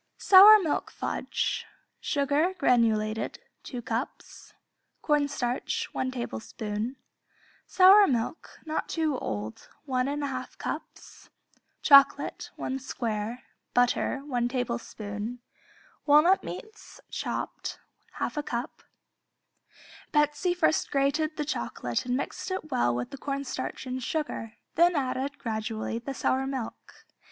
Sour 0.17 0.57
Milk 0.63 0.89
Fudge 0.89 1.63
Sugar 1.99 2.55
(granulated), 2.55 3.37
2 3.61 3.83
cups 3.83 4.51
Cornstarch, 5.03 5.89
1 5.93 6.09
tablespoon 6.09 6.95
Sour 7.67 8.07
milk 8.07 8.57
(not 8.65 8.89
too 8.89 9.15
old), 9.19 9.69
1 9.85 10.07
1/2 10.07 10.57
cups 10.57 11.29
Chocolate, 11.83 12.49
1 12.55 12.79
square 12.79 13.43
Butter, 13.75 14.23
1 14.25 14.47
tablespoon 14.47 15.37
Walnut 16.07 16.43
meats 16.43 16.99
(chopped), 17.11 17.77
1/2 18.17 18.43
cup 18.43 18.81
Betsey 20.11 20.55
first 20.55 20.89
grated 20.89 21.37
the 21.37 21.45
chocolate 21.45 22.07
and 22.07 22.17
mixed 22.17 22.49
it 22.49 22.71
well 22.71 22.95
with 22.95 23.11
the 23.11 23.19
cornstarch 23.19 23.85
and 23.85 24.01
sugar, 24.01 24.53
then 24.73 24.95
added, 24.95 25.37
gradually, 25.37 25.99
the 25.99 26.15
sour 26.15 26.47
milk. 26.47 27.05